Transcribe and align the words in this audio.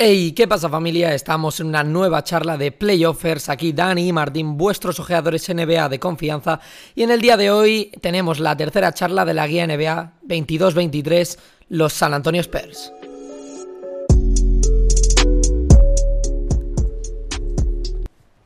Hey, 0.00 0.30
¿qué 0.30 0.46
pasa 0.46 0.68
familia? 0.68 1.12
Estamos 1.12 1.58
en 1.58 1.66
una 1.66 1.82
nueva 1.82 2.22
charla 2.22 2.56
de 2.56 2.70
Playoffers. 2.70 3.48
Aquí 3.48 3.72
Dani 3.72 4.06
y 4.06 4.12
Martín, 4.12 4.56
vuestros 4.56 5.00
ojeadores 5.00 5.48
NBA 5.52 5.88
de 5.88 5.98
confianza. 5.98 6.60
Y 6.94 7.02
en 7.02 7.10
el 7.10 7.20
día 7.20 7.36
de 7.36 7.50
hoy 7.50 7.90
tenemos 8.00 8.38
la 8.38 8.56
tercera 8.56 8.94
charla 8.94 9.24
de 9.24 9.34
la 9.34 9.48
guía 9.48 9.66
NBA 9.66 10.20
22-23, 10.24 11.38
los 11.70 11.92
San 11.94 12.14
Antonio 12.14 12.40
Spurs. 12.42 12.92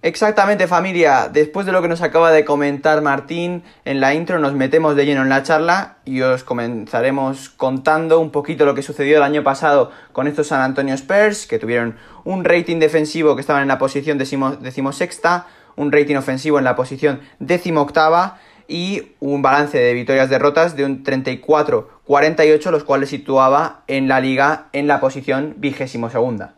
Exactamente 0.04 0.66
familia, 0.66 1.28
después 1.32 1.64
de 1.64 1.70
lo 1.70 1.80
que 1.80 1.86
nos 1.86 2.02
acaba 2.02 2.32
de 2.32 2.44
comentar 2.44 3.02
Martín 3.02 3.62
en 3.84 4.00
la 4.00 4.14
intro 4.14 4.40
nos 4.40 4.52
metemos 4.52 4.96
de 4.96 5.06
lleno 5.06 5.22
en 5.22 5.28
la 5.28 5.44
charla 5.44 5.98
y 6.04 6.22
os 6.22 6.42
comenzaremos 6.42 7.50
contando 7.50 8.18
un 8.18 8.32
poquito 8.32 8.64
lo 8.64 8.74
que 8.74 8.82
sucedió 8.82 9.18
el 9.18 9.22
año 9.22 9.44
pasado 9.44 9.92
con 10.10 10.26
estos 10.26 10.48
San 10.48 10.60
Antonio 10.60 10.92
Spurs 10.94 11.46
que 11.46 11.60
tuvieron 11.60 11.94
un 12.24 12.44
rating 12.44 12.80
defensivo 12.80 13.36
que 13.36 13.42
estaban 13.42 13.62
en 13.62 13.68
la 13.68 13.78
posición 13.78 14.18
decimosexta, 14.18 15.46
un 15.76 15.92
rating 15.92 16.16
ofensivo 16.16 16.58
en 16.58 16.64
la 16.64 16.74
posición 16.74 17.20
decimoctava 17.38 18.40
y 18.66 19.12
un 19.20 19.40
balance 19.40 19.78
de 19.78 19.94
victorias-derrotas 19.94 20.74
de 20.74 20.84
un 20.84 21.04
34-48 21.04 22.70
los 22.72 22.82
cuales 22.82 23.08
situaba 23.08 23.84
en 23.86 24.08
la 24.08 24.20
liga 24.20 24.66
en 24.72 24.88
la 24.88 24.98
posición 24.98 25.54
vigésimo 25.58 26.10
segunda. 26.10 26.56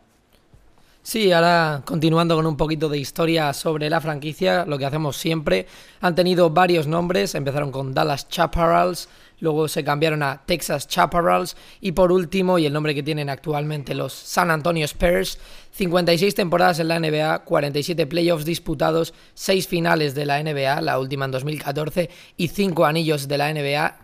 Sí, 1.07 1.31
ahora 1.31 1.83
continuando 1.85 2.35
con 2.35 2.47
un 2.47 2.57
poquito 2.57 2.89
de 2.89 2.97
historia 2.97 3.53
sobre 3.53 3.91
la 3.91 4.01
franquicia, 4.01 4.65
lo 4.65 4.79
que 4.79 4.87
hacemos 4.87 5.15
siempre, 5.15 5.67
han 6.01 6.15
tenido 6.15 6.49
varios 6.49 6.87
nombres, 6.87 7.35
empezaron 7.35 7.71
con 7.71 7.93
Dallas 7.93 8.27
Chaparrals, 8.27 9.07
luego 9.39 9.67
se 9.67 9.83
cambiaron 9.83 10.23
a 10.23 10.43
Texas 10.45 10.87
Chaparrals 10.87 11.55
y 11.81 11.91
por 11.91 12.11
último, 12.11 12.59
y 12.59 12.65
el 12.65 12.73
nombre 12.73 12.95
que 12.95 13.03
tienen 13.03 13.29
actualmente 13.29 13.95
los 13.95 14.13
San 14.13 14.51
Antonio 14.51 14.85
Spurs, 14.85 15.37
56 15.71 16.35
temporadas 16.35 16.79
en 16.79 16.87
la 16.87 16.99
NBA, 16.99 17.39
47 17.39 18.07
playoffs 18.07 18.45
disputados, 18.45 19.13
6 19.33 19.67
finales 19.67 20.15
de 20.15 20.25
la 20.25 20.41
NBA, 20.41 20.79
la 20.81 20.99
última 20.99 21.25
en 21.25 21.31
2014, 21.31 22.09
y 22.37 22.47
5 22.47 22.85
anillos 22.85 23.27
de 23.27 23.37
la 23.37 23.53
NBA, 23.53 23.97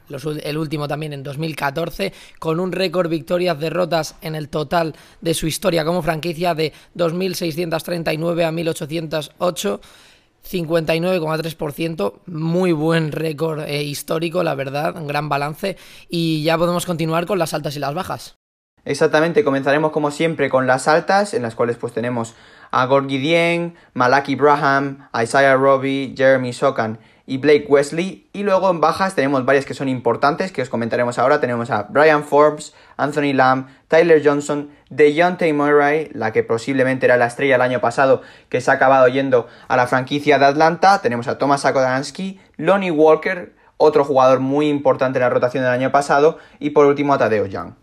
el 0.44 0.58
último 0.58 0.88
también 0.88 1.14
en 1.14 1.24
2014, 1.24 2.12
con 2.40 2.60
un 2.60 2.74
récord 2.74 3.10
victorias-derrotas 3.10 4.16
en 4.22 4.36
el 4.36 4.50
total 4.50 4.94
de 5.22 5.34
su 5.34 5.48
historia 5.48 5.86
como 5.86 6.02
franquicia 6.02 6.54
de 6.54 6.74
2.639 6.96 8.44
a 8.44 8.52
1.808. 8.52 9.80
59,3%, 10.50 12.22
muy 12.26 12.72
buen 12.72 13.12
récord 13.12 13.62
eh, 13.62 13.84
histórico, 13.84 14.44
la 14.44 14.56
verdad, 14.56 14.96
un 14.96 15.08
gran 15.08 15.30
balance. 15.30 15.78
Y 16.10 16.44
ya 16.44 16.58
podemos 16.58 16.86
continuar 16.86 17.26
con 17.26 17.40
las 17.40 17.54
altas 17.54 17.76
y 17.76 17.80
las 17.80 17.94
bajas. 17.94 18.38
Exactamente, 18.84 19.44
comenzaremos 19.44 19.92
como 19.92 20.10
siempre 20.10 20.50
con 20.50 20.66
las 20.66 20.88
altas, 20.88 21.36
en 21.36 21.44
las 21.44 21.54
cuales 21.54 21.78
pues 21.78 21.94
tenemos 21.94 22.34
a 22.72 22.86
Gorgie 22.86 23.20
Dien, 23.20 23.76
Malaki 23.94 24.36
Braham, 24.36 25.08
Isaiah 25.22 25.56
Robbie, 25.56 26.16
Jeremy 26.18 26.52
Sokan 26.52 27.00
y 27.26 27.38
Blake 27.38 27.66
Wesley. 27.68 28.30
Y 28.34 28.44
luego 28.44 28.70
en 28.70 28.82
bajas 28.82 29.16
tenemos 29.16 29.46
varias 29.46 29.66
que 29.66 29.74
son 29.74 29.90
importantes, 29.90 30.52
que 30.52 30.62
os 30.62 30.70
comentaremos 30.70 31.20
ahora. 31.20 31.40
Tenemos 31.40 31.70
a 31.72 31.84
Brian 31.84 32.24
Forbes, 32.24 32.74
Anthony 32.98 33.34
Lamb, 33.34 33.68
Tyler 33.88 34.22
Johnson, 34.24 34.70
DeJounte 34.90 35.52
Murray, 35.54 36.10
la 36.14 36.32
que 36.32 36.44
posiblemente 36.44 37.06
era 37.06 37.18
la 37.18 37.28
estrella 37.28 37.56
el 37.56 37.62
año 37.62 37.82
pasado, 37.82 38.22
que 38.50 38.62
se 38.62 38.72
ha 38.72 38.76
acabado 38.76 39.08
yendo 39.08 39.48
a 39.68 39.78
la 39.78 39.88
franquicia 39.88 40.40
de 40.40 40.46
Atlanta. 40.46 41.02
Tenemos 41.02 41.28
a 41.28 41.38
Thomas 41.38 41.66
Akodansky, 41.66 42.40
Lonnie 42.58 42.92
Walker, 42.92 43.54
otro 43.78 44.04
jugador 44.04 44.40
muy 44.40 44.70
importante 44.70 45.20
en 45.20 45.24
la 45.24 45.30
rotación 45.30 45.64
del 45.64 45.74
año 45.74 45.92
pasado. 45.92 46.38
Y 46.60 46.72
por 46.72 46.86
último 46.86 47.14
a 47.14 47.18
Tadeo 47.18 47.46
Young. 47.46 47.74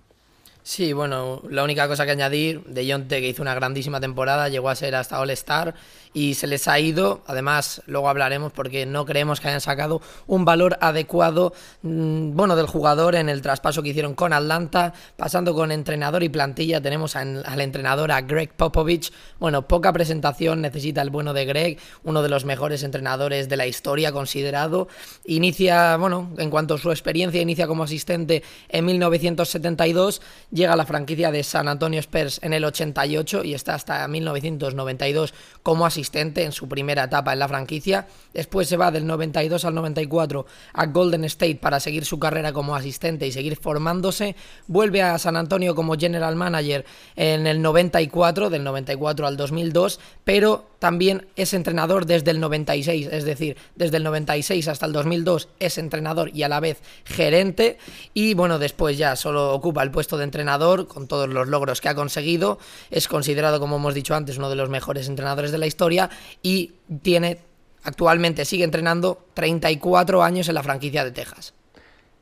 Sí, 0.69 0.93
bueno, 0.93 1.41
la 1.49 1.65
única 1.65 1.89
cosa 1.89 2.05
que 2.05 2.11
añadir, 2.11 2.63
De 2.65 2.87
Jonte 2.87 3.23
que 3.23 3.29
hizo 3.31 3.41
una 3.41 3.55
grandísima 3.55 4.01
temporada, 4.01 4.51
llegó 4.51 4.69
a 4.69 4.75
ser 4.75 4.97
hasta 4.97 5.19
All-Star 5.19 5.75
y 6.13 6.35
se 6.35 6.47
les 6.47 6.69
ha 6.69 6.79
ido, 6.79 7.23
además 7.27 7.81
luego 7.87 8.09
hablaremos 8.09 8.53
porque 8.53 8.85
no 8.85 9.07
creemos 9.07 9.41
que 9.41 9.49
hayan 9.49 9.63
sacado 9.63 10.03
un 10.27 10.45
valor 10.45 10.77
adecuado, 10.83 11.55
mm, 11.81 12.37
bueno, 12.37 12.55
del 12.55 12.67
jugador 12.67 13.15
en 13.15 13.31
el 13.31 13.41
traspaso 13.41 13.83
que 13.83 13.91
hicieron 13.91 14.15
con 14.15 14.35
Atlanta, 14.35 14.93
pasando 15.17 15.55
con 15.55 15.73
entrenador 15.73 16.23
y 16.23 16.29
plantilla, 16.29 16.83
tenemos 16.83 17.17
al 17.17 17.61
entrenador 17.61 18.13
a 18.13 18.21
Greg 18.21 18.53
Popovich, 18.53 19.11
bueno, 19.39 19.67
poca 19.67 19.93
presentación, 19.95 20.61
necesita 20.61 21.01
el 21.01 21.09
bueno 21.09 21.33
de 21.33 21.47
Greg, 21.47 21.79
uno 22.05 22.23
de 22.23 22.29
los 22.29 22.45
mejores 22.45 22.83
entrenadores 22.83 23.49
de 23.49 23.57
la 23.57 23.67
historia 23.67 24.13
considerado, 24.13 24.89
inicia, 25.25 25.97
bueno, 25.97 26.31
en 26.37 26.51
cuanto 26.51 26.75
a 26.75 26.79
su 26.79 26.91
experiencia, 26.91 27.41
inicia 27.41 27.67
como 27.67 27.85
asistente 27.85 28.43
en 28.69 28.85
1972, 28.85 30.21
llega 30.59 30.75
a 30.75 30.77
la 30.77 30.85
franquicia 30.85 31.31
de 31.31 31.43
San 31.43 31.69
Antonio 31.69 32.01
Spurs 32.01 32.41
en 32.43 32.53
el 32.53 32.65
88 32.65 33.45
y 33.45 33.55
está 33.55 33.75
hasta 33.75 34.07
1992 34.07 35.33
como 35.63 35.87
asistente 35.87 36.45
en 36.45 36.53
su 36.53 36.69
primera 36.69 37.05
etapa 37.05 37.33
en 37.33 37.39
la 37.39 37.49
franquicia. 37.49 38.07
Después 38.35 38.69
se 38.69 38.77
va 38.77 38.91
del 38.91 39.07
92 39.07 39.65
al 39.65 39.75
94 39.75 40.45
a 40.75 40.87
Golden 40.87 41.25
State 41.25 41.57
para 41.57 41.81
seguir 41.81 42.05
su 42.05 42.19
carrera 42.19 42.53
como 42.53 42.75
asistente 42.75 43.27
y 43.27 43.33
seguir 43.33 43.57
formándose. 43.57 44.37
Vuelve 44.67 45.01
a 45.01 45.19
San 45.19 45.37
Antonio 45.37 45.75
como 45.75 45.97
general 45.97 46.37
manager 46.37 46.85
en 47.17 47.47
el 47.47 47.63
94, 47.63 48.51
del 48.51 48.65
94 48.65 49.27
al 49.27 49.37
2002, 49.37 50.01
pero 50.25 50.67
también 50.79 51.27
es 51.37 51.55
entrenador 51.55 52.07
desde 52.07 52.31
el 52.31 52.41
96, 52.41 53.09
es 53.11 53.25
decir, 53.25 53.57
desde 53.75 53.97
el 53.97 54.05
96 54.05 54.69
hasta 54.69 54.87
el 54.87 54.93
2002 54.93 55.49
es 55.59 55.79
entrenador 55.79 56.31
y 56.35 56.43
a 56.43 56.49
la 56.49 56.61
vez 56.61 56.79
gerente 57.05 57.79
y 58.15 58.35
bueno, 58.35 58.59
después 58.59 58.97
ya 58.97 59.17
solo 59.17 59.53
ocupa 59.53 59.83
el 59.83 59.91
puesto 59.91 60.17
de 60.17 60.25
entrenador 60.25 60.48
con 60.89 61.09
todos 61.09 61.29
los 61.29 61.49
logros 61.49 61.81
que 61.81 61.89
ha 61.89 61.95
conseguido, 61.95 62.59
es 62.91 63.09
considerado 63.09 63.61
como 63.61 63.77
hemos 63.77 63.95
dicho 63.95 64.15
antes 64.15 64.39
uno 64.39 64.49
de 64.49 64.57
los 64.57 64.71
mejores 64.71 65.09
entrenadores 65.09 65.53
de 65.53 65.59
la 65.59 65.67
historia 65.67 66.09
y 66.43 66.73
tiene 67.03 67.39
actualmente 67.85 68.45
sigue 68.45 68.65
entrenando 68.65 69.25
34 69.35 70.23
años 70.23 70.49
en 70.49 70.55
la 70.55 70.63
franquicia 70.63 71.05
de 71.05 71.11
Texas. 71.13 71.55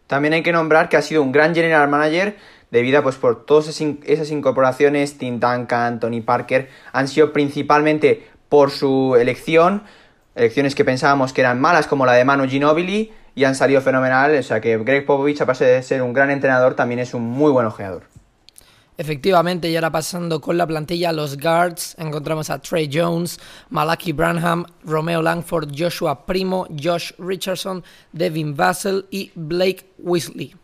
También 0.07 0.35
hay 0.35 0.43
que 0.43 0.53
nombrar 0.53 0.89
que 0.89 0.97
ha 0.97 1.03
sido 1.03 1.23
un 1.23 1.33
gran 1.33 1.55
general 1.55 1.89
manager 1.89 2.37
debido 2.71 3.03
pues 3.03 3.17
por 3.17 3.47
todas 3.47 3.69
esas 3.69 4.31
incorporaciones, 4.31 5.19
Tim 5.19 5.41
Duncan, 5.41 6.01
Tony 6.01 6.21
Parker, 6.21 6.69
han 6.93 7.09
sido 7.09 7.33
principalmente 7.33 8.29
por 8.49 8.71
su 8.71 9.17
elección, 9.19 9.83
elecciones 10.35 10.75
que 10.75 10.85
pensábamos 10.85 11.33
que 11.33 11.41
eran 11.41 11.61
malas 11.61 11.87
como 11.87 12.07
la 12.07 12.13
de 12.13 12.25
Manu 12.25 12.49
Ginobili 12.49 13.13
y 13.37 13.45
han 13.45 13.55
salido 13.55 13.81
fenomenal, 13.83 14.37
o 14.37 14.43
sea 14.43 14.61
que 14.61 14.79
Greg 14.79 15.05
Popovich 15.05 15.41
aparte 15.43 15.67
de 15.67 15.83
ser 15.83 16.03
un 16.03 16.15
gran 16.15 16.31
entrenador 16.31 16.75
también 16.75 16.99
es 17.01 17.15
un 17.15 17.23
muy 17.23 17.53
buen 17.53 17.67
ojeador. 17.67 18.05
Efectivamente, 18.99 19.69
y 19.69 19.77
ahora 19.77 19.93
pasando 19.93 20.41
con 20.41 20.57
la 20.57 20.67
plantilla, 20.67 21.13
los 21.13 21.37
guards, 21.37 21.95
encontramos 21.99 22.49
a 22.49 22.59
Trey 22.59 22.89
Jones, 22.91 23.39
Malaki 23.69 24.13
Branham, 24.13 24.65
Romeo 24.85 25.21
Langford, 25.21 25.69
Joshua 25.77 26.25
Primo, 26.25 26.67
Josh 26.83 27.13
Richardson, 27.19 27.85
Devin 28.13 28.57
Vassell 28.57 29.05
y 29.11 29.31
Blake 29.35 29.85
Weasley. 29.99 30.55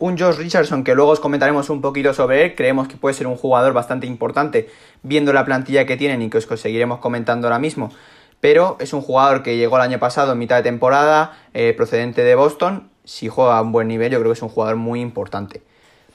Un 0.00 0.18
Josh 0.18 0.38
Richardson 0.38 0.82
que 0.82 0.96
luego 0.96 1.12
os 1.12 1.20
comentaremos 1.20 1.70
un 1.70 1.80
poquito 1.80 2.12
sobre 2.12 2.44
él, 2.44 2.56
creemos 2.56 2.88
que 2.88 2.96
puede 2.96 3.14
ser 3.14 3.28
un 3.28 3.36
jugador 3.36 3.72
bastante 3.72 4.08
importante 4.08 4.68
viendo 5.04 5.32
la 5.32 5.44
plantilla 5.44 5.86
que 5.86 5.96
tienen 5.96 6.20
y 6.20 6.30
que 6.30 6.38
os 6.38 6.48
seguiremos 6.60 6.98
comentando 6.98 7.46
ahora 7.46 7.60
mismo. 7.60 7.92
Pero 8.42 8.76
es 8.80 8.92
un 8.92 9.02
jugador 9.02 9.44
que 9.44 9.56
llegó 9.56 9.76
el 9.76 9.82
año 9.82 10.00
pasado 10.00 10.32
en 10.32 10.38
mitad 10.38 10.56
de 10.56 10.64
temporada, 10.64 11.38
eh, 11.54 11.74
procedente 11.76 12.24
de 12.24 12.34
Boston. 12.34 12.90
Si 13.04 13.28
juega 13.28 13.56
a 13.56 13.62
un 13.62 13.70
buen 13.70 13.86
nivel, 13.86 14.10
yo 14.10 14.18
creo 14.18 14.32
que 14.32 14.36
es 14.36 14.42
un 14.42 14.48
jugador 14.48 14.74
muy 14.74 15.00
importante. 15.00 15.62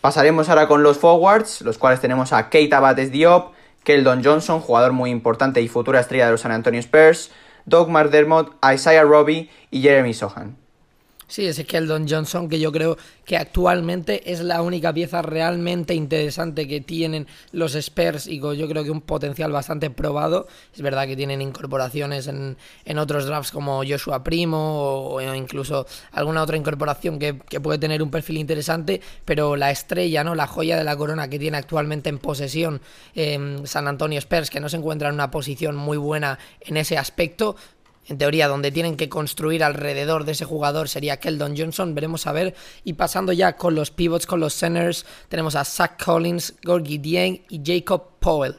Pasaremos 0.01 0.49
ahora 0.49 0.67
con 0.67 0.83
los 0.83 0.97
forwards, 0.97 1.61
los 1.61 1.77
cuales 1.77 2.01
tenemos 2.01 2.33
a 2.33 2.49
Kate 2.49 2.75
Abates 2.75 3.13
Diop, 3.13 3.53
Keldon 3.85 4.25
Johnson, 4.25 4.59
jugador 4.59 4.91
muy 4.91 5.09
importante 5.09 5.61
y 5.61 5.69
futura 5.69 6.01
estrella 6.01 6.25
de 6.25 6.31
los 6.33 6.41
San 6.41 6.51
Antonio 6.51 6.81
Spurs, 6.81 7.31
Doug 7.65 7.89
McDermott, 7.89 8.53
Isaiah 8.73 9.03
Robbie 9.03 9.49
y 9.71 9.81
Jeremy 9.81 10.13
Sohan. 10.13 10.57
Sí, 11.29 11.45
es 11.45 11.61
Keldon 11.65 12.07
Johnson, 12.07 12.47
que 12.47 12.57
yo 12.57 12.71
creo 12.71 12.97
que 13.25 13.35
actualmente 13.35 14.31
es 14.31 14.39
la 14.39 14.61
única 14.61 14.93
pieza 14.93 15.21
realmente 15.21 15.93
interesante 15.93 16.69
que 16.69 16.79
tienen 16.79 17.27
los 17.51 17.75
Spurs 17.75 18.27
y 18.27 18.39
yo 18.39 18.67
creo 18.69 18.85
que 18.85 18.91
un 18.91 19.01
potencial 19.01 19.51
bastante 19.51 19.89
probado. 19.89 20.47
Es 20.73 20.81
verdad 20.81 21.05
que 21.05 21.17
tienen 21.17 21.41
incorporaciones 21.41 22.27
en, 22.27 22.55
en 22.85 22.97
otros 22.97 23.25
drafts 23.25 23.51
como 23.51 23.83
Joshua 23.85 24.23
Primo 24.23 25.15
o, 25.15 25.35
incluso 25.35 25.85
alguna 26.13 26.41
otra 26.41 26.55
incorporación 26.55 27.19
que, 27.19 27.33
puede 27.33 27.77
tener 27.77 28.01
un 28.01 28.09
perfil 28.09 28.37
interesante, 28.37 29.01
pero 29.25 29.57
la 29.57 29.69
estrella, 29.69 30.23
¿no? 30.23 30.33
la 30.33 30.47
joya 30.47 30.77
de 30.77 30.85
la 30.85 30.95
corona 30.95 31.29
que 31.29 31.39
tiene 31.39 31.57
actualmente 31.57 32.07
en 32.07 32.19
posesión 32.19 32.79
eh, 33.15 33.57
San 33.65 33.89
Antonio 33.89 34.19
Spurs, 34.19 34.49
que 34.49 34.61
no 34.61 34.69
se 34.69 34.77
encuentra 34.77 35.09
en 35.09 35.15
una 35.15 35.29
posición 35.29 35.75
muy 35.75 35.97
buena 35.97 36.39
en 36.61 36.77
ese 36.77 36.97
aspecto, 36.97 37.57
en 38.07 38.17
teoría, 38.17 38.47
donde 38.47 38.71
tienen 38.71 38.95
que 38.95 39.09
construir 39.09 39.63
alrededor 39.63 40.23
de 40.23 40.31
ese 40.31 40.45
jugador 40.45 40.87
sería 40.87 41.17
Keldon 41.17 41.55
Johnson, 41.57 41.93
veremos 41.93 42.25
a 42.25 42.31
ver. 42.31 42.55
Y 42.83 42.93
pasando 42.93 43.33
ya 43.33 43.57
con 43.57 43.75
los 43.75 43.91
pivots, 43.91 44.25
con 44.25 44.39
los 44.39 44.53
centers, 44.53 45.05
tenemos 45.27 45.55
a 45.55 45.65
Zach 45.65 46.01
Collins, 46.03 46.55
Gorgie 46.63 46.99
Dieng 46.99 47.41
y 47.49 47.61
Jacob 47.63 48.03
Powell. 48.19 48.55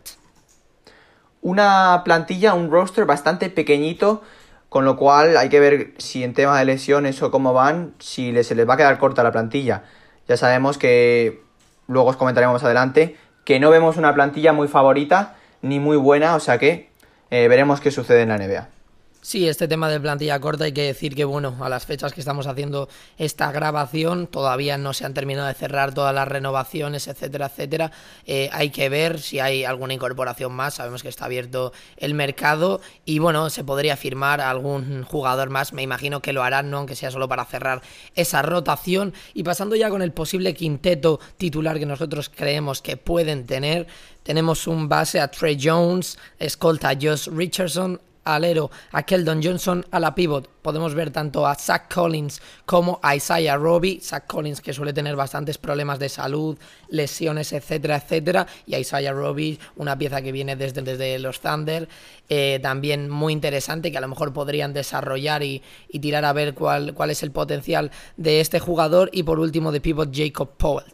Una 1.41 2.03
plantilla, 2.05 2.53
un 2.53 2.71
roster 2.71 3.07
bastante 3.07 3.49
pequeñito, 3.49 4.23
con 4.69 4.85
lo 4.85 4.97
cual 4.97 5.37
hay 5.39 5.49
que 5.49 5.61
ver 5.61 5.95
si 5.97 6.25
en 6.25 6.35
tema 6.35 6.59
de 6.59 6.67
lesiones 6.67 7.23
o 7.23 7.31
cómo 7.31 7.55
van, 7.55 7.95
si 7.99 8.43
se 8.45 8.55
les 8.55 8.69
va 8.69 8.75
a 8.75 8.77
quedar 8.77 8.99
corta 8.99 9.23
la 9.23 9.33
plantilla. 9.33 9.85
Ya 10.27 10.37
sabemos 10.37 10.77
que, 10.77 11.43
luego 11.87 12.11
os 12.11 12.17
comentaremos 12.17 12.53
más 12.53 12.65
adelante, 12.65 13.17
que 13.45 13.59
no 13.61 13.71
vemos 13.71 13.97
una 13.97 14.13
plantilla 14.15 14.53
muy 14.53 14.69
favorita 14.69 15.37
ni 15.63 15.81
muy 15.81 15.97
buena, 15.97 16.35
o 16.35 16.41
sea 16.41 16.59
que 16.59 16.91
eh, 17.31 17.49
veremos 17.49 17.81
qué 17.81 17.91
sucede 17.91 18.23
en 18.23 18.29
la 18.29 18.37
NBA. 18.37 18.78
Sí, 19.21 19.49
este 19.49 19.67
tema 19.67 19.89
de 19.89 19.99
plantilla 19.99 20.39
corta 20.39 20.65
hay 20.65 20.73
que 20.73 20.85
decir 20.85 21.17
que, 21.17 21.25
bueno, 21.25 21.57
a 21.61 21.69
las 21.69 21.85
fechas 21.87 22.13
que 22.13 22.21
estamos 22.21 22.47
haciendo 22.47 22.89
esta 23.19 23.51
grabación 23.51 24.29
todavía 24.29 24.79
no 24.79 24.95
se 24.95 25.05
han 25.05 25.13
terminado 25.13 25.49
de 25.49 25.55
cerrar 25.55 25.93
todas 25.93 26.15
las 26.15 26.29
renovaciones, 26.29 27.09
etcétera, 27.09 27.47
etcétera. 27.47 27.91
Eh, 28.27 28.49
hay 28.53 28.71
que 28.71 28.89
ver 28.89 29.21
si 29.21 29.41
hay 29.41 29.65
alguna 29.65 29.93
incorporación 29.93 30.53
más. 30.53 30.75
Sabemos 30.75 31.03
que 31.03 31.09
está 31.09 31.25
abierto 31.25 31.73
el 31.97 32.15
mercado 32.15 32.81
y, 33.05 33.19
bueno, 33.19 33.51
se 33.51 33.65
podría 33.65 33.97
firmar 33.97 34.41
algún 34.41 35.03
jugador 35.03 35.51
más. 35.51 35.73
Me 35.73 35.83
imagino 35.83 36.23
que 36.23 36.33
lo 36.33 36.45
harán, 36.45 36.71
¿no? 36.71 36.79
aunque 36.79 36.95
sea 36.95 37.11
solo 37.11 37.29
para 37.29 37.45
cerrar 37.45 37.83
esa 38.15 38.43
rotación. 38.43 39.13
Y 39.35 39.43
pasando 39.43 39.75
ya 39.75 39.91
con 39.91 40.01
el 40.01 40.13
posible 40.13 40.55
quinteto 40.55 41.19
titular 41.37 41.81
que 41.81 41.87
nosotros 41.87 42.31
creemos 42.35 42.83
que 42.83 42.97
pueden 42.97 43.47
tener, 43.47 43.89
tenemos 44.23 44.67
un 44.67 44.89
base 44.89 45.21
a 45.21 45.29
Trey 45.31 45.59
Jones, 45.61 46.19
escolta 46.39 46.91
a 46.91 46.95
Josh 46.95 47.29
Richardson, 47.29 48.01
alero 48.35 48.71
a 48.93 49.03
Keldon 49.03 49.43
Johnson, 49.43 49.85
a 49.91 50.01
la 50.01 50.15
pivot. 50.15 50.49
Podemos 50.63 50.95
ver 50.95 51.11
tanto 51.11 51.47
a 51.47 51.55
Zach 51.55 51.93
Collins 51.93 52.43
como 52.67 53.01
a 53.03 53.17
Isaiah 53.17 53.57
Robbie, 53.57 54.01
Zach 54.01 54.27
Collins 54.27 54.61
que 54.61 54.73
suele 54.73 54.93
tener 54.93 55.17
bastantes 55.17 55.59
problemas 55.59 55.99
de 55.99 56.09
salud, 56.09 56.59
lesiones, 56.89 57.53
etcétera, 57.53 57.97
etcétera, 57.97 58.47
y 58.67 58.75
a 58.75 58.79
Isaiah 58.79 59.13
Robbie, 59.13 59.59
una 59.77 59.97
pieza 59.97 60.21
que 60.23 60.33
viene 60.33 60.57
desde, 60.57 60.83
desde 60.83 61.19
los 61.19 61.41
Thunder, 61.41 61.89
eh, 62.29 62.59
también 62.63 63.09
muy 63.09 63.33
interesante, 63.33 63.91
que 63.91 63.99
a 63.99 64.03
lo 64.03 64.09
mejor 64.09 64.33
podrían 64.33 64.73
desarrollar 64.73 65.43
y, 65.43 65.63
y 65.89 66.01
tirar 66.01 66.25
a 66.25 66.33
ver 66.33 66.55
cuál, 66.55 66.95
cuál 66.95 67.11
es 67.11 67.23
el 67.23 67.31
potencial 67.31 67.91
de 68.17 68.41
este 68.41 68.61
jugador, 68.61 69.11
y 69.13 69.23
por 69.23 69.39
último 69.39 69.73
de 69.73 69.81
pivot 69.81 70.11
Jacob 70.15 70.51
Powell. 70.57 70.93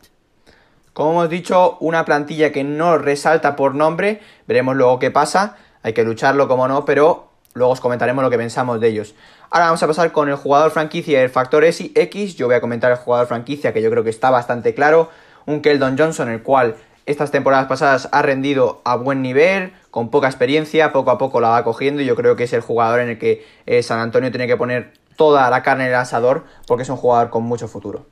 Como 0.92 1.10
hemos 1.10 1.28
dicho, 1.28 1.76
una 1.80 2.04
plantilla 2.04 2.52
que 2.52 2.62
no 2.62 2.98
resalta 2.98 3.56
por 3.56 3.74
nombre, 3.74 4.20
veremos 4.46 4.76
luego 4.76 5.00
qué 5.00 5.10
pasa 5.10 5.56
hay 5.84 5.92
que 5.92 6.02
lucharlo 6.02 6.48
como 6.48 6.66
no, 6.66 6.84
pero 6.84 7.28
luego 7.52 7.72
os 7.72 7.80
comentaremos 7.80 8.24
lo 8.24 8.30
que 8.30 8.38
pensamos 8.38 8.80
de 8.80 8.88
ellos. 8.88 9.14
Ahora 9.50 9.66
vamos 9.66 9.82
a 9.82 9.86
pasar 9.86 10.12
con 10.12 10.30
el 10.30 10.34
jugador 10.34 10.70
franquicia 10.70 11.22
el 11.22 11.28
factor 11.28 11.62
X. 11.62 12.34
Yo 12.36 12.46
voy 12.46 12.56
a 12.56 12.60
comentar 12.62 12.90
el 12.90 12.96
jugador 12.96 13.28
franquicia 13.28 13.72
que 13.74 13.82
yo 13.82 13.90
creo 13.90 14.02
que 14.02 14.10
está 14.10 14.30
bastante 14.30 14.74
claro. 14.74 15.10
Un 15.44 15.60
Keldon 15.60 15.96
Johnson, 15.98 16.30
el 16.30 16.42
cual 16.42 16.76
estas 17.04 17.30
temporadas 17.30 17.66
pasadas 17.66 18.08
ha 18.12 18.22
rendido 18.22 18.80
a 18.84 18.96
buen 18.96 19.20
nivel, 19.20 19.74
con 19.90 20.08
poca 20.08 20.26
experiencia, 20.26 20.90
poco 20.90 21.10
a 21.10 21.18
poco 21.18 21.40
la 21.42 21.50
va 21.50 21.64
cogiendo 21.64 22.00
y 22.00 22.06
yo 22.06 22.16
creo 22.16 22.34
que 22.34 22.44
es 22.44 22.52
el 22.54 22.62
jugador 22.62 23.00
en 23.00 23.10
el 23.10 23.18
que 23.18 23.44
eh, 23.66 23.82
San 23.82 24.00
Antonio 24.00 24.30
tiene 24.30 24.46
que 24.46 24.56
poner 24.56 24.94
toda 25.16 25.50
la 25.50 25.62
carne 25.62 25.84
en 25.84 25.90
el 25.90 25.96
asador 25.96 26.44
porque 26.66 26.84
es 26.84 26.88
un 26.88 26.96
jugador 26.96 27.28
con 27.28 27.42
mucho 27.42 27.68
futuro. 27.68 28.06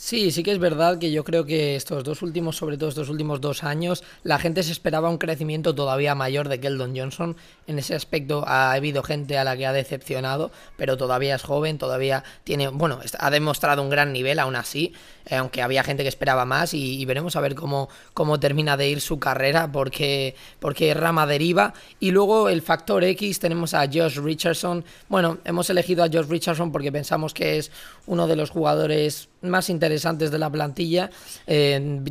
Sí, 0.00 0.30
sí 0.30 0.44
que 0.44 0.52
es 0.52 0.60
verdad 0.60 1.00
que 1.00 1.10
yo 1.10 1.24
creo 1.24 1.44
que 1.44 1.74
estos 1.74 2.04
dos 2.04 2.22
últimos, 2.22 2.56
sobre 2.56 2.78
todo 2.78 2.88
estos 2.88 3.08
últimos 3.08 3.40
dos 3.40 3.64
años, 3.64 4.04
la 4.22 4.38
gente 4.38 4.62
se 4.62 4.70
esperaba 4.70 5.10
un 5.10 5.18
crecimiento 5.18 5.74
todavía 5.74 6.14
mayor 6.14 6.48
de 6.48 6.60
Keldon 6.60 6.96
Johnson. 6.96 7.36
En 7.66 7.80
ese 7.80 7.96
aspecto 7.96 8.44
ha 8.46 8.70
habido 8.70 9.02
gente 9.02 9.38
a 9.38 9.42
la 9.44 9.56
que 9.56 9.66
ha 9.66 9.72
decepcionado, 9.72 10.52
pero 10.76 10.96
todavía 10.96 11.34
es 11.34 11.42
joven, 11.42 11.78
todavía 11.78 12.22
tiene, 12.44 12.68
bueno, 12.68 13.00
ha 13.18 13.30
demostrado 13.30 13.82
un 13.82 13.90
gran 13.90 14.12
nivel 14.12 14.38
aún 14.38 14.54
así, 14.54 14.92
eh, 15.26 15.34
aunque 15.34 15.62
había 15.62 15.82
gente 15.82 16.04
que 16.04 16.08
esperaba 16.08 16.44
más 16.44 16.74
y, 16.74 17.04
veremos 17.04 17.34
a 17.34 17.40
ver 17.40 17.56
cómo, 17.56 17.88
cómo 18.14 18.38
termina 18.38 18.76
de 18.76 18.88
ir 18.88 19.00
su 19.00 19.18
carrera, 19.18 19.72
porque, 19.72 20.36
porque 20.60 20.94
rama 20.94 21.26
deriva. 21.26 21.74
Y 21.98 22.12
luego 22.12 22.48
el 22.48 22.62
factor 22.62 23.02
X 23.02 23.40
tenemos 23.40 23.74
a 23.74 23.86
Josh 23.92 24.18
Richardson. 24.18 24.84
Bueno, 25.08 25.38
hemos 25.44 25.68
elegido 25.70 26.04
a 26.04 26.08
Josh 26.08 26.28
Richardson 26.28 26.70
porque 26.70 26.92
pensamos 26.92 27.34
que 27.34 27.58
es 27.58 27.72
uno 28.06 28.28
de 28.28 28.36
los 28.36 28.50
jugadores 28.50 29.28
más 29.42 29.70
interesantes 29.70 30.30
de 30.30 30.38
la 30.38 30.50
plantilla. 30.50 31.10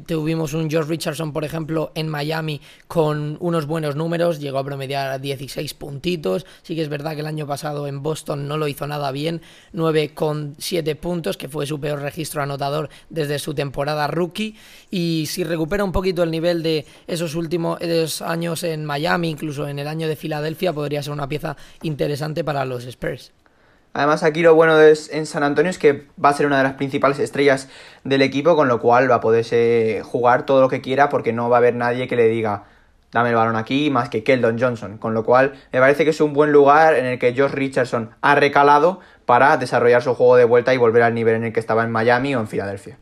Tuvimos 0.06 0.54
un 0.54 0.70
George 0.70 0.90
Richardson, 0.90 1.34
por 1.34 1.44
ejemplo, 1.44 1.92
en 1.96 2.08
Miami 2.08 2.62
con 2.88 3.38
unos 3.40 3.66
buenos 3.66 3.96
números, 3.96 4.40
llegó 4.40 4.60
a 4.60 4.64
promediar 4.64 5.20
16 5.20 5.74
puntitos. 5.74 6.46
Sí 6.64 6.76
que 6.76 6.82
es 6.82 6.90
verdad 6.90 7.14
que 7.14 7.22
el 7.22 7.28
año 7.28 7.48
pasado 7.48 7.88
en 7.88 8.02
Boston 8.02 8.48
no 8.48 8.58
lo 8.58 8.68
hizo 8.68 8.88
nada 8.88 9.12
bien, 9.12 9.42
9 9.74 10.14
con 10.14 10.56
7 10.58 10.96
puntos, 10.96 11.38
que 11.38 11.50
fue 11.50 11.66
su 11.66 11.80
peor 11.80 12.02
registro 12.02 12.42
anotador 12.42 12.90
desde 13.10 13.40
su 13.40 13.54
temporada 13.54 14.08
rookie. 14.08 14.56
Y 14.90 15.26
si 15.28 15.44
recupera 15.44 15.84
un 15.84 15.92
poquito 15.92 16.24
el 16.24 16.32
nivel 16.32 16.64
de 16.64 16.86
esos 17.08 17.36
últimos 17.36 17.80
años 18.22 18.64
en 18.64 18.86
Miami, 18.86 19.30
incluso 19.30 19.68
en 19.68 19.80
el 19.80 19.88
año 19.88 20.08
de 20.08 20.16
Filadelfia, 20.16 20.74
podría 20.74 21.04
ser 21.04 21.14
una 21.14 21.28
pieza 21.28 21.58
interesante 21.82 22.44
para 22.44 22.66
los 22.66 22.86
Spurs. 22.86 23.32
Además, 23.98 24.22
aquí 24.22 24.44
lo 24.44 24.54
bueno 24.54 24.78
de, 24.78 24.96
en 25.10 25.26
San 25.26 25.42
Antonio 25.42 25.72
es 25.72 25.80
que 25.80 26.06
va 26.24 26.30
a 26.30 26.34
ser 26.34 26.46
una 26.46 26.60
de 26.60 26.64
las 26.64 26.74
principales 26.74 27.18
estrellas 27.18 27.68
del 28.04 28.22
equipo, 28.22 28.56
con 28.56 28.68
lo 28.68 28.80
cual 28.80 29.10
va 29.10 29.16
a 29.16 29.22
poderse 29.22 30.04
jugar 30.06 30.46
todo 30.46 30.62
lo 30.62 30.70
que 30.70 30.82
quiera 30.82 31.10
porque 31.10 31.34
no 31.34 31.50
va 31.50 31.58
a 31.58 31.60
haber 31.60 31.74
nadie 31.74 32.08
que 32.08 32.16
le 32.16 32.28
diga 32.28 32.66
dame 33.12 33.30
el 33.30 33.36
balón 33.36 33.56
aquí 33.56 33.90
más 33.90 34.10
que 34.10 34.24
Keldon 34.24 34.60
Johnson. 34.60 35.00
Con 35.00 35.16
lo 35.16 35.26
cual, 35.26 35.54
me 35.72 35.80
parece 35.80 36.04
que 36.04 36.12
es 36.12 36.22
un 36.22 36.34
buen 36.34 36.52
lugar 36.52 36.94
en 36.94 37.08
el 37.08 37.18
que 37.18 37.34
Josh 37.36 37.50
Richardson 37.52 38.12
ha 38.22 38.36
recalado 38.36 39.00
para 39.26 39.58
desarrollar 39.58 40.04
su 40.04 40.14
juego 40.14 40.36
de 40.36 40.46
vuelta 40.46 40.76
y 40.76 40.78
volver 40.78 41.02
al 41.02 41.16
nivel 41.16 41.34
en 41.34 41.46
el 41.46 41.54
que 41.54 41.60
estaba 41.60 41.84
en 41.84 41.92
Miami 41.92 42.36
o 42.36 42.40
en 42.40 42.48
Filadelfia. 42.48 43.00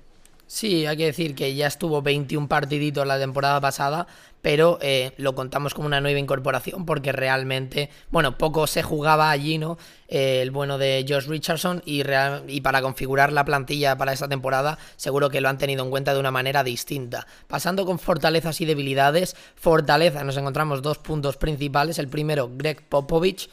Sí, 0.48 0.86
hay 0.86 0.96
que 0.96 1.06
decir 1.08 1.36
que 1.36 1.56
ya 1.56 1.68
estuvo 1.68 2.02
21 2.02 2.48
partiditos 2.48 3.06
la 3.06 3.20
temporada 3.20 3.60
pasada, 3.60 4.08
pero 4.46 4.78
eh, 4.80 5.12
lo 5.18 5.34
contamos 5.34 5.74
como 5.74 5.88
una 5.88 6.02
nueva 6.02 6.20
incorporación 6.20 6.86
porque 6.86 7.12
realmente, 7.12 7.90
bueno, 8.12 8.38
poco 8.38 8.68
se 8.68 8.84
jugaba 8.84 9.32
allí, 9.32 9.58
¿no? 9.58 9.80
Eh, 10.08 10.44
el 10.44 10.52
bueno 10.52 10.78
de 10.78 11.04
Josh 11.10 11.26
Richardson 11.26 11.82
y, 11.84 12.04
y 12.48 12.62
para 12.62 12.84
configurar 12.84 13.34
la 13.34 13.44
plantilla 13.44 13.98
para 13.98 14.14
esta 14.14 14.28
temporada 14.28 14.78
seguro 14.98 15.32
que 15.32 15.42
lo 15.42 15.50
han 15.50 15.58
tenido 15.58 15.84
en 15.84 15.90
cuenta 15.90 16.14
de 16.14 16.20
una 16.20 16.30
manera 16.30 16.64
distinta. 16.64 17.26
Pasando 17.48 17.88
con 17.88 17.98
fortalezas 17.98 18.62
y 18.62 18.66
debilidades, 18.66 19.36
fortaleza 19.56 20.24
nos 20.24 20.38
encontramos 20.38 20.84
dos 20.84 21.00
puntos 21.00 21.38
principales. 21.38 21.98
El 21.98 22.08
primero, 22.08 22.52
Greg 22.54 22.88
Popovich 22.88 23.50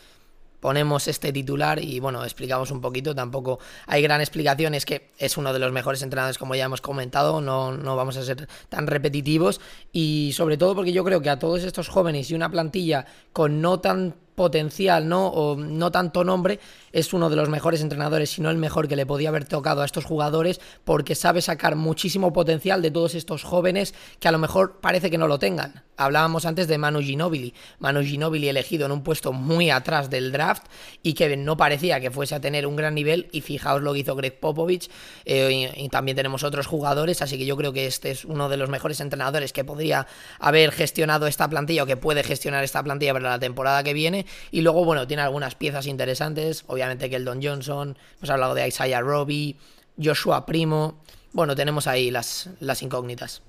ponemos 0.63 1.09
este 1.09 1.33
titular 1.33 1.83
y 1.83 1.99
bueno, 1.99 2.23
explicamos 2.23 2.71
un 2.71 2.81
poquito, 2.81 3.17
tampoco 3.17 3.59
hay 3.89 4.01
gran 4.01 4.21
explicación, 4.21 4.75
es 4.75 4.87
que 4.87 5.11
es 5.19 5.37
uno 5.37 5.53
de 5.53 5.59
los 5.59 5.73
mejores 5.73 6.03
entrenadores 6.03 6.39
como 6.39 6.55
ya 6.55 6.67
hemos 6.67 6.81
comentado, 6.81 7.41
no, 7.41 7.73
no 7.73 7.97
vamos 7.97 8.17
a 8.17 8.23
ser 8.23 8.49
tan 8.69 8.87
repetitivos 8.87 9.61
y 9.93 10.31
sobre 10.35 10.57
todo 10.57 10.77
porque 10.77 10.93
yo 10.93 11.03
creo 11.03 11.21
que 11.21 11.31
a 11.31 11.41
todos 11.41 11.65
estos 11.65 11.89
jóvenes 11.89 12.31
y 12.31 12.35
una 12.35 12.49
plantilla 12.49 13.07
con 13.33 13.61
no 13.61 13.81
tan 13.81 14.15
potencial, 14.35 15.09
¿no? 15.09 15.29
O 15.29 15.57
no 15.57 15.91
tanto 15.91 16.25
nombre, 16.25 16.59
es 16.93 17.13
uno 17.13 17.29
de 17.29 17.37
los 17.37 17.49
mejores 17.49 17.81
entrenadores, 17.81 18.31
si 18.31 18.41
no 18.41 18.51
el 18.51 18.57
mejor 18.57 18.89
que 18.89 18.97
le 18.97 19.05
podía 19.05 19.29
haber 19.29 19.45
tocado 19.45 19.83
a 19.83 19.85
estos 19.85 20.05
jugadores, 20.05 20.61
porque 20.85 21.15
sabe 21.15 21.43
sacar 21.43 21.77
muchísimo 21.77 22.33
potencial 22.33 22.83
de 22.83 22.91
todos 22.91 23.15
estos 23.15 23.43
jóvenes 23.45 23.95
que 24.21 24.29
a 24.29 24.33
lo 24.33 24.39
mejor 24.39 24.81
parece 24.81 25.11
que 25.11 25.19
no 25.19 25.29
lo 25.29 25.39
tengan. 25.39 25.83
Hablábamos 26.05 26.47
antes 26.47 26.69
de 26.69 26.79
Manu 26.79 27.01
Ginobili, 27.01 27.55
Manu 27.79 28.03
Ginobili 28.03 28.49
elegido 28.49 28.87
en 28.87 28.93
un 28.93 29.03
puesto 29.03 29.33
muy 29.33 29.71
atrás 29.71 30.11
del 30.11 30.33
draft 30.33 30.65
y 31.03 31.15
que 31.15 31.37
no 31.37 31.57
parecía 31.57 32.01
que 32.01 32.11
fuese 32.11 32.35
a 32.35 32.41
tener 32.41 32.67
un 32.67 32.77
gran 32.77 32.95
nivel, 32.95 33.29
y 33.33 33.41
fijaos 33.41 33.83
lo 33.83 33.93
que 33.93 34.01
hizo 34.01 34.17
Greg 34.17 34.39
Popovich, 34.39 34.91
eh, 35.25 35.73
y, 35.77 35.89
también 35.89 36.17
tenemos 36.17 36.43
otros 36.43 36.67
jugadores, 36.67 37.23
así 37.23 37.39
que 37.39 37.47
yo 37.47 37.57
creo 37.57 37.73
que 37.73 37.87
este 37.87 38.11
es 38.11 38.25
uno 38.25 38.49
de 38.49 38.57
los 38.57 38.69
mejores 38.69 39.01
entrenadores 39.01 39.53
que 39.53 39.65
podría 39.65 40.07
haber 40.39 40.73
gestionado 40.73 41.27
esta 41.27 41.49
plantilla 41.49 41.85
o 41.85 41.87
que 41.87 41.97
puede 41.97 42.23
gestionar 42.23 42.65
esta 42.65 42.83
plantilla 42.83 43.13
para 43.13 43.31
la 43.31 43.39
temporada 43.39 43.83
que 43.83 43.95
viene 43.95 44.27
y 44.51 44.63
luego, 44.63 44.85
bueno, 44.85 45.07
tiene 45.07 45.23
algunas 45.23 45.55
piezas 45.55 45.87
interesantes. 45.87 46.65
Obviamente 46.67 47.09
que 47.11 47.17
el 47.17 47.25
Don 47.25 47.43
Johnson, 47.43 47.97
hemos 48.19 48.31
hablado 48.31 48.55
de 48.55 48.67
Isaiah 48.67 49.01
Robbie, 49.01 49.57
Joshua 50.03 50.47
Primo. 50.47 51.01
Bueno, 51.33 51.55
tenemos 51.55 51.87
ahí 51.87 52.11
las, 52.11 52.51
las 52.61 52.83
incógnitas. 52.83 53.43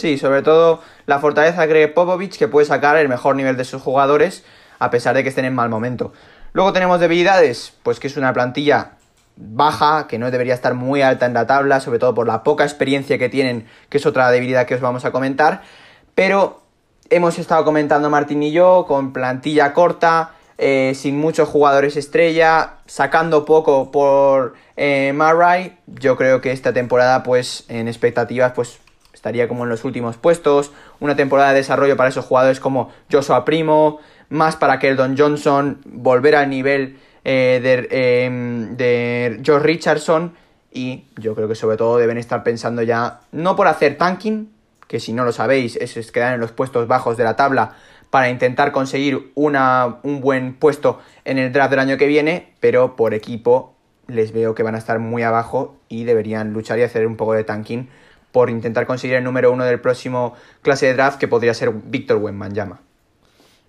Sí, 0.00 0.16
sobre 0.16 0.40
todo 0.40 0.80
la 1.04 1.18
fortaleza 1.18 1.66
Greg 1.66 1.92
Popovich, 1.92 2.38
que 2.38 2.48
puede 2.48 2.64
sacar 2.64 2.96
el 2.96 3.10
mejor 3.10 3.36
nivel 3.36 3.58
de 3.58 3.64
sus 3.64 3.82
jugadores, 3.82 4.44
a 4.78 4.88
pesar 4.88 5.14
de 5.14 5.22
que 5.22 5.28
estén 5.28 5.44
en 5.44 5.54
mal 5.54 5.68
momento. 5.68 6.14
Luego 6.54 6.72
tenemos 6.72 7.00
debilidades, 7.00 7.74
pues 7.82 8.00
que 8.00 8.06
es 8.06 8.16
una 8.16 8.32
plantilla 8.32 8.92
baja, 9.36 10.06
que 10.08 10.18
no 10.18 10.30
debería 10.30 10.54
estar 10.54 10.72
muy 10.72 11.02
alta 11.02 11.26
en 11.26 11.34
la 11.34 11.46
tabla, 11.46 11.80
sobre 11.80 11.98
todo 11.98 12.14
por 12.14 12.26
la 12.26 12.42
poca 12.42 12.64
experiencia 12.64 13.18
que 13.18 13.28
tienen, 13.28 13.66
que 13.90 13.98
es 13.98 14.06
otra 14.06 14.30
debilidad 14.30 14.64
que 14.64 14.74
os 14.74 14.80
vamos 14.80 15.04
a 15.04 15.12
comentar. 15.12 15.60
Pero 16.14 16.62
hemos 17.10 17.38
estado 17.38 17.62
comentando 17.66 18.08
Martín 18.08 18.42
y 18.42 18.52
yo 18.52 18.86
con 18.88 19.12
plantilla 19.12 19.74
corta, 19.74 20.30
eh, 20.56 20.92
sin 20.94 21.18
muchos 21.18 21.46
jugadores 21.46 21.98
estrella, 21.98 22.76
sacando 22.86 23.44
poco 23.44 23.90
por 23.90 24.54
eh, 24.78 25.12
Murray. 25.14 25.76
Yo 25.88 26.16
creo 26.16 26.40
que 26.40 26.52
esta 26.52 26.72
temporada, 26.72 27.22
pues 27.22 27.66
en 27.68 27.86
expectativas, 27.86 28.52
pues 28.52 28.78
estaría 29.20 29.48
como 29.48 29.64
en 29.64 29.68
los 29.68 29.84
últimos 29.84 30.16
puestos. 30.16 30.72
Una 30.98 31.14
temporada 31.14 31.50
de 31.50 31.56
desarrollo 31.56 31.94
para 31.94 32.08
esos 32.08 32.24
jugadores 32.24 32.58
como 32.58 32.90
Joshua 33.12 33.44
Primo, 33.44 34.00
más 34.30 34.56
para 34.56 34.78
Keldon 34.78 35.14
Johnson, 35.16 35.78
volver 35.84 36.36
al 36.36 36.48
nivel 36.48 36.98
eh, 37.24 37.60
de, 37.62 38.76
de 38.76 39.40
George 39.44 39.66
Richardson. 39.66 40.32
Y 40.72 41.04
yo 41.16 41.34
creo 41.34 41.48
que 41.48 41.54
sobre 41.54 41.76
todo 41.76 41.98
deben 41.98 42.16
estar 42.16 42.42
pensando 42.42 42.80
ya, 42.80 43.20
no 43.30 43.56
por 43.56 43.66
hacer 43.66 43.98
tanking, 43.98 44.50
que 44.88 45.00
si 45.00 45.12
no 45.12 45.24
lo 45.24 45.32
sabéis 45.32 45.76
es, 45.76 46.10
quedar 46.10 46.32
en 46.32 46.40
los 46.40 46.52
puestos 46.52 46.88
bajos 46.88 47.18
de 47.18 47.24
la 47.24 47.36
tabla 47.36 47.76
para 48.08 48.30
intentar 48.30 48.72
conseguir 48.72 49.32
una, 49.34 49.98
un 50.02 50.22
buen 50.22 50.54
puesto 50.54 50.98
en 51.26 51.36
el 51.36 51.52
draft 51.52 51.70
del 51.70 51.80
año 51.80 51.98
que 51.98 52.06
viene, 52.06 52.54
pero 52.60 52.96
por 52.96 53.12
equipo 53.12 53.74
les 54.08 54.32
veo 54.32 54.54
que 54.54 54.62
van 54.62 54.76
a 54.76 54.78
estar 54.78 54.98
muy 54.98 55.22
abajo 55.22 55.76
y 55.90 56.04
deberían 56.04 56.54
luchar 56.54 56.78
y 56.78 56.82
hacer 56.82 57.06
un 57.06 57.16
poco 57.16 57.34
de 57.34 57.44
tanking 57.44 57.90
por 58.32 58.50
intentar 58.50 58.86
conseguir 58.86 59.16
el 59.16 59.24
número 59.24 59.52
uno 59.52 59.64
del 59.64 59.80
próximo 59.80 60.34
clase 60.62 60.86
de 60.86 60.94
draft, 60.94 61.18
que 61.18 61.28
podría 61.28 61.54
ser 61.54 61.70
Víctor 61.70 62.18
Wembanyama. 62.18 62.80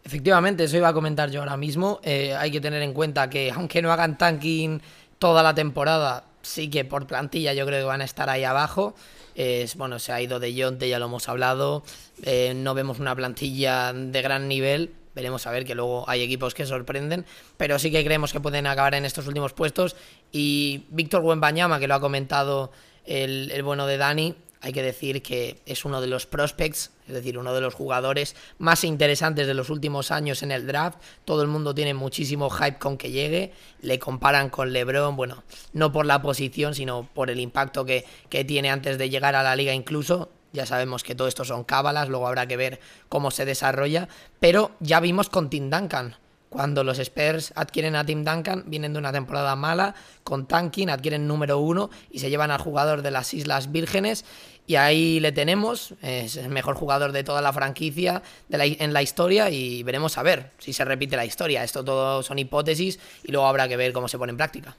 Efectivamente, 0.03 0.63
eso 0.63 0.77
iba 0.77 0.88
a 0.88 0.94
comentar 0.94 1.30
yo 1.30 1.41
ahora 1.41 1.58
mismo. 1.58 2.00
Eh, 2.03 2.36
hay 2.36 2.51
que 2.51 2.60
tener 2.60 2.82
en 2.82 2.94
cuenta 2.94 3.30
que 3.30 3.51
aunque 3.51 3.82
no 3.82 3.91
hagan 3.91 4.18
tanking 4.18 4.82
toda 5.20 5.44
la 5.44 5.53
temporada, 5.53 6.24
sí 6.41 6.70
que 6.70 6.86
por 6.86 7.06
plantilla 7.06 7.53
yo 7.53 7.65
creo 7.65 7.80
que 7.80 7.86
van 7.86 8.01
a 8.01 8.06
estar 8.06 8.30
ahí 8.30 8.44
abajo. 8.44 8.96
Es, 9.36 9.75
bueno, 9.75 10.00
se 10.00 10.12
ha 10.12 10.22
ido 10.22 10.39
de 10.39 10.53
Yonte, 10.53 10.89
ya 10.89 11.00
lo 11.00 11.06
hemos 11.06 11.30
hablado. 11.30 11.84
Eh, 12.24 12.53
no 12.56 12.74
vemos 12.74 13.00
una 13.00 13.15
plantilla 13.15 13.94
de 13.94 14.22
gran 14.22 14.48
nivel. 14.48 14.94
Veremos 15.13 15.46
a 15.46 15.51
ver 15.51 15.65
que 15.65 15.75
luego 15.75 16.10
hay 16.10 16.22
equipos 16.22 16.53
que 16.53 16.65
sorprenden, 16.65 17.25
pero 17.58 17.77
sí 17.80 17.91
que 17.91 18.03
creemos 18.03 18.32
que 18.32 18.39
pueden 18.39 18.65
acabar 18.65 18.96
en 18.96 19.06
estos 19.06 19.27
últimos 19.27 19.53
puestos. 19.53 19.96
Y 20.32 20.86
Víctor 20.89 21.22
Wembanyama, 21.22 21.80
que 21.80 21.88
lo 21.88 21.96
ha 21.96 22.00
comentado 22.00 22.72
el 23.06 23.62
bueno 23.63 23.88
de 23.88 23.98
Dani, 23.98 24.36
hay 24.62 24.74
que 24.74 24.84
decir 24.84 25.24
que 25.24 25.62
es 25.65 25.86
uno 25.86 26.01
de 26.01 26.08
los 26.08 26.27
prospects, 26.27 26.91
es 27.08 27.13
decir, 27.13 27.38
uno 27.38 27.53
de 27.53 27.62
los 27.62 27.74
jugadores 27.74 28.36
más 28.60 28.84
interesantes 28.84 29.48
de 29.48 29.56
los 29.56 29.72
últimos 29.72 30.12
años 30.12 30.44
en 30.44 30.51
el 30.51 30.68
draft. 30.68 31.00
Todo 31.25 31.41
el 31.41 31.48
mundo 31.48 31.74
tiene 31.74 31.96
muchísimo 31.96 32.50
hype 32.51 32.77
con 32.77 32.98
que 32.98 33.10
llegue. 33.10 33.53
Le 33.82 33.98
comparan 33.98 34.50
con 34.50 34.72
LeBron, 34.72 35.15
bueno, 35.15 35.44
no 35.74 35.91
por 35.91 36.06
la 36.06 36.22
posición, 36.22 36.75
sino 36.75 37.10
por 37.13 37.32
el 37.32 37.39
impacto 37.39 37.86
que, 37.86 38.06
que 38.30 38.46
tiene 38.46 38.70
antes 38.70 39.00
de 39.00 39.10
llegar 39.10 39.36
a 39.36 39.44
la 39.44 39.56
liga 39.56 39.74
incluso. 39.74 40.30
Ya 40.53 40.65
sabemos 40.65 41.03
que 41.03 41.15
todo 41.15 41.27
esto 41.27 41.44
son 41.44 41.63
cábalas, 41.63 42.10
luego 42.10 42.27
habrá 42.27 42.46
que 42.46 42.58
ver 42.58 42.80
cómo 43.10 43.32
se 43.32 43.46
desarrolla. 43.46 44.10
Pero 44.39 44.72
ya 44.80 45.00
vimos 45.00 45.30
con 45.30 45.50
Tim 45.50 45.72
Duncan. 45.72 46.18
Cuando 46.51 46.84
los 46.84 47.00
Spurs 47.00 47.53
adquieren 47.55 47.96
a 47.96 48.05
Tim 48.05 48.25
Duncan, 48.25 48.65
vienen 48.67 48.91
de 48.91 49.00
una 49.00 49.13
temporada 49.13 49.55
mala, 49.55 49.96
con 50.25 50.48
tanking, 50.48 50.89
adquieren 50.89 51.25
número 51.25 51.60
uno 51.60 51.89
y 52.12 52.20
se 52.20 52.29
llevan 52.29 52.51
al 52.51 52.60
jugador 52.60 53.03
de 53.03 53.10
las 53.10 53.34
Islas 53.34 53.72
Vírgenes. 53.72 54.25
Y 54.67 54.75
ahí 54.75 55.22
le 55.22 55.31
tenemos, 55.31 55.93
es 56.01 56.36
el 56.36 56.50
mejor 56.50 56.75
jugador 56.75 57.13
de 57.13 57.24
toda 57.24 57.41
la 57.41 57.53
franquicia 57.53 58.22
en 58.50 58.91
la 58.91 59.01
historia 59.01 59.50
y 59.50 59.81
veremos 59.84 60.17
a 60.17 60.24
ver 60.24 60.51
si 60.58 60.74
se 60.74 60.84
repite 60.84 61.15
la 61.15 61.24
historia. 61.24 61.63
Esto 61.63 61.86
todo 61.86 62.22
son 62.22 62.38
hipótesis 62.38 63.00
y 63.24 63.31
luego 63.31 63.48
habrá 63.48 63.70
que 63.70 63.77
ver 63.77 63.93
cómo 63.93 64.10
se 64.10 64.17
pone 64.17 64.31
en 64.31 64.38
práctica. 64.38 64.75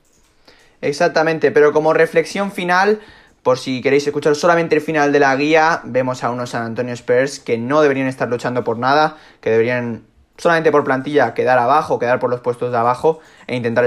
Exactamente, 0.82 1.52
pero 1.52 1.72
como 1.72 1.94
reflexión 1.94 2.52
final, 2.52 3.00
por 3.42 3.58
si 3.58 3.80
queréis 3.80 4.06
escuchar 4.06 4.36
solamente 4.36 4.74
el 4.74 4.82
final 4.82 5.10
de 5.10 5.20
la 5.20 5.34
guía, 5.36 5.80
vemos 5.84 6.22
a 6.22 6.28
unos 6.28 6.50
San 6.50 6.64
Antonio 6.64 6.92
Spurs 6.92 7.40
que 7.40 7.56
no 7.56 7.80
deberían 7.80 8.08
estar 8.08 8.28
luchando 8.28 8.62
por 8.62 8.78
nada, 8.78 9.16
que 9.40 9.48
deberían 9.48 10.11
solamente 10.36 10.72
por 10.72 10.84
plantilla 10.84 11.34
quedar 11.34 11.58
abajo, 11.58 11.98
quedar 11.98 12.18
por 12.18 12.30
los 12.30 12.40
puestos 12.40 12.72
de 12.72 12.78
abajo 12.78 13.20
e 13.46 13.56
intentar 13.56 13.84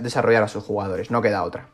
desarrollar 0.00 0.42
a 0.42 0.48
sus 0.48 0.64
jugadores. 0.64 1.10
No 1.10 1.22
queda 1.22 1.44
otra. 1.44 1.68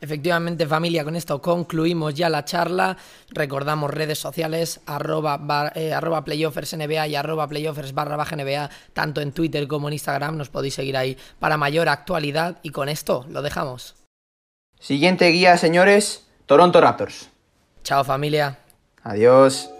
Efectivamente, 0.00 0.66
familia, 0.66 1.02
con 1.02 1.16
esto 1.16 1.42
concluimos 1.42 2.14
ya 2.14 2.28
la 2.28 2.44
charla. 2.44 2.96
Recordamos 3.30 3.90
redes 3.90 4.18
sociales, 4.18 4.80
arroba, 4.86 5.72
eh, 5.74 5.92
playoffers 6.24 6.76
NBA 6.76 7.08
y 7.08 7.16
arroba 7.16 7.48
playoffers 7.48 7.92
barra 7.92 8.16
baja 8.16 8.36
NBA, 8.36 8.70
tanto 8.92 9.20
en 9.20 9.32
Twitter 9.32 9.66
como 9.66 9.88
en 9.88 9.94
Instagram. 9.94 10.36
Nos 10.36 10.50
podéis 10.50 10.74
seguir 10.74 10.96
ahí 10.96 11.16
para 11.40 11.56
mayor 11.56 11.88
actualidad. 11.88 12.58
Y 12.62 12.70
con 12.70 12.88
esto 12.88 13.26
lo 13.28 13.42
dejamos. 13.42 13.96
Siguiente 14.78 15.26
guía, 15.28 15.56
señores, 15.56 16.28
Toronto 16.46 16.80
Raptors. 16.80 17.30
Chao, 17.82 18.04
familia. 18.04 18.58
Adiós. 19.02 19.70